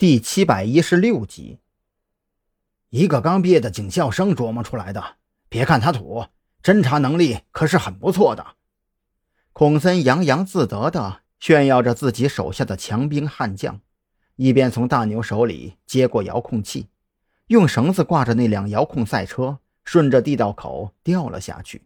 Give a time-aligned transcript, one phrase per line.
[0.00, 1.58] 第七百一十六集，
[2.88, 5.16] 一个刚毕业的警校生琢磨出来的。
[5.50, 6.24] 别看他土，
[6.62, 8.56] 侦查能力可是很不错的。
[9.52, 13.82] 孔森洋洋自得地炫耀着自己手下的强兵悍将，
[14.36, 16.86] 一边从大牛手里接过遥控器，
[17.48, 21.82] 用绳子挂着那辆遥控赛车，顺着地道口掉了下去。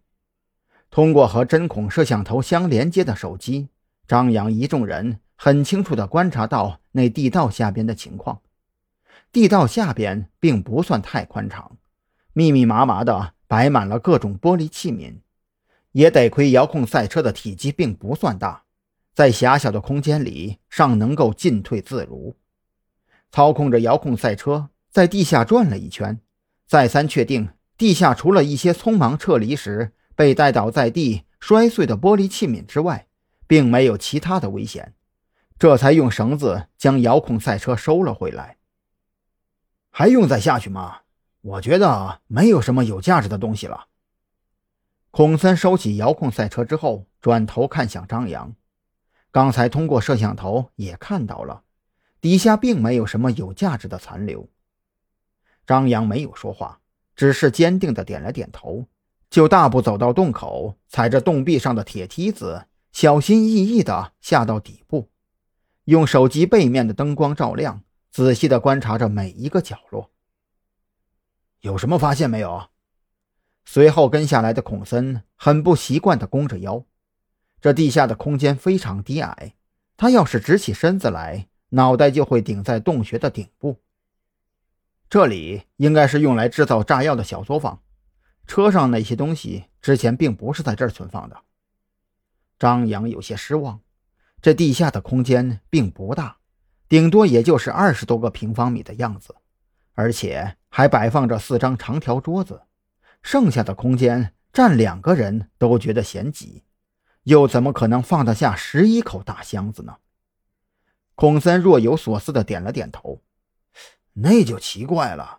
[0.89, 3.71] 通过和针孔摄像头相连接的手机，
[4.07, 5.19] 张扬一众人。
[5.37, 8.41] 很清楚地观察到那地道下边的情况，
[9.33, 11.77] 地道下边并不算太宽敞，
[12.33, 15.17] 密密麻麻的摆满了各种玻璃器皿。
[15.93, 18.65] 也得亏遥控赛车的体积并不算大，
[19.15, 22.35] 在狭小的空间里尚能够进退自如。
[23.31, 26.19] 操控着遥控赛车在地下转了一圈，
[26.67, 33.07] 再三确定地下除了一些匆忙撤离时被带倒在地摔碎的玻璃器皿之外，
[33.47, 34.95] 并没有其他的危险。
[35.59, 38.57] 这才用绳子将遥控赛车收了回来。
[39.91, 41.03] 还用再下去吗？
[41.41, 43.87] 我觉得没有什么有价值的东西了。
[45.11, 48.55] 孔森收起遥控赛车之后，转头看向张扬。
[49.31, 51.63] 刚才通过摄像头也看到了，
[52.21, 54.49] 底下并没有什么有价值的残留。
[55.67, 56.81] 张扬没有说话，
[57.15, 58.87] 只是坚定地点了点头，
[59.31, 65.11] 就大步走到洞口，踩着洞壁上的铁梯子，小心翼翼地下到底部。
[65.85, 70.11] 用手机背面的灯光照亮，仔细地观察着每一个角落。
[71.61, 72.69] 有什么发现没有？
[73.67, 76.85] 随后跟下来的孔森很不习惯地弓着腰。
[77.61, 79.55] 这地下的空间非常低矮，
[79.97, 83.81] 他要是直起身子来，脑袋就会顶在洞穴的顶部。
[85.09, 87.81] 这里应该是用来制造炸药的小作坊。
[88.47, 91.37] 车上那些东西之前并不是在这儿存放的。
[92.59, 93.81] 张扬有些失望。
[94.45, 96.37] 这地下的空间并不大，
[96.87, 99.35] 顶多也就是二十多个平方米的样子，
[99.95, 102.61] 而且还摆放着四张长条桌子，
[103.23, 106.63] 剩下的空间站两个人都觉得嫌挤，
[107.23, 109.97] 又怎么可能放得下十一口大箱子呢？
[111.15, 113.23] 孔森若有所思地点了点头，
[114.13, 115.39] 那就奇怪了，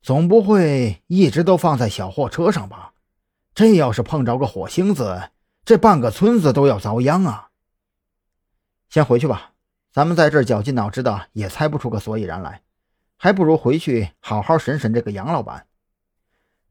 [0.00, 2.94] 总不会一直都放在小货车上吧？
[3.54, 5.28] 这要是碰着个火星子，
[5.62, 7.50] 这半个村子都要遭殃啊！
[8.88, 9.52] 先回去吧，
[9.90, 12.62] 咱们在这绞尽脑汁的也猜不出个所以然来，
[13.16, 15.66] 还不如回去好好审审这个杨老板。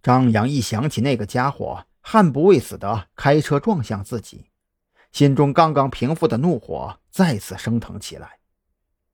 [0.02, 4.46] 张扬一想起那个家伙悍不畏死的开车撞向自己，
[5.12, 8.40] 心中刚刚平复的怒火再次升腾起来。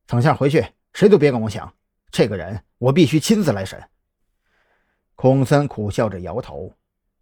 [0.06, 1.74] 等下回去，谁都别跟我想，
[2.12, 3.82] 这个人我必须亲自来审。
[5.16, 6.74] 孔森苦笑着摇头，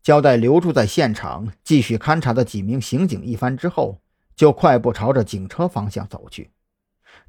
[0.02, 4.02] 交代留住在现场继续勘察的几名刑警一番之后。
[4.40, 6.50] 就快步朝着警车方向走去。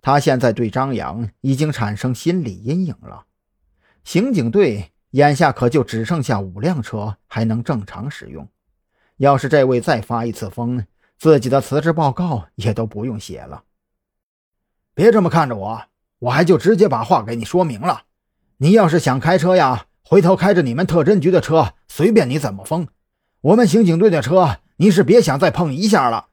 [0.01, 3.25] 他现在对张扬已经产生心理阴影了。
[4.05, 8.49] 刑警队眼下可就只剩下五辆车还能正常使用。
[9.17, 10.87] 要是这位再发一次疯，
[11.19, 13.65] 自己的辞职报告也都不用写了。
[14.95, 15.83] 别这么看着我，
[16.21, 18.03] 我还就直接把话给你说明了。
[18.59, 22.87] 你要是想开车呀，回头开着你们特侦局的车，随便你怎么疯。
[23.41, 26.29] 我们刑警队的车，你是别想再碰一下了。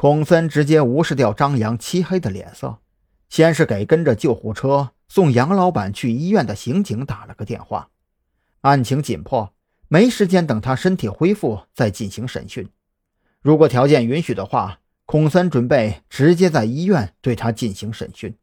[0.00, 2.78] 孔森直接无视掉张扬漆黑的脸色，
[3.28, 7.90] 先是给跟着救护车送杨老板去医院的刑警打了个电话。
[8.60, 9.52] 案情紧迫，
[9.88, 12.70] 没时间等他身体恢复再进行审讯。
[13.42, 18.38] 如果条件允许的话，孔森准备直接在医院对他进行审讯。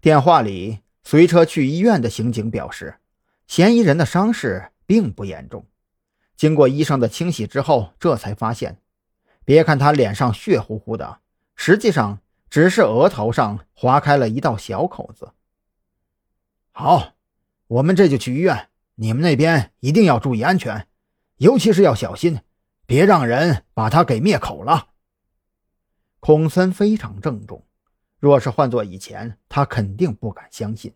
[0.00, 2.94] 电话里，随车去医院的刑警表示，
[3.46, 5.66] 嫌疑人的伤势并不严重。
[6.34, 8.78] 经过医生的清洗之后，这才发现。
[9.44, 11.20] 别看他脸上血乎乎的，
[11.54, 15.32] 实际上只是额头上划开了一道小口子。
[16.72, 17.12] 好，
[17.66, 18.70] 我们这就去医院。
[18.94, 20.86] 你们那边一定要注意安全，
[21.36, 22.40] 尤其是要小心，
[22.86, 24.88] 别让人把他给灭口了。
[26.20, 27.66] 孔森非常郑重，
[28.18, 30.94] 若是换做以前，他肯定不敢相信，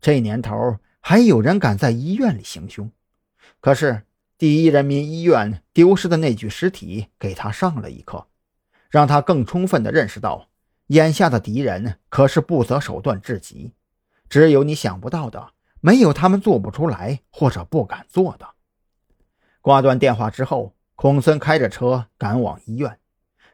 [0.00, 2.90] 这年头还有人敢在医院里行凶。
[3.60, 4.02] 可是。
[4.40, 8.26] 第一人民医院丢失的那具尸体给他上了一课，
[8.88, 10.48] 让他更充分地认识到，
[10.86, 13.74] 眼下的敌人可是不择手段至极，
[14.30, 15.50] 只有你想不到的，
[15.82, 18.48] 没有他们做不出来或者不敢做的。
[19.60, 22.98] 挂断电话之后，孔森开着车赶往医院，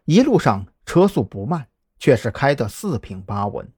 [0.05, 1.67] 一路上车速不慢，
[1.99, 3.69] 却是开得四平八稳。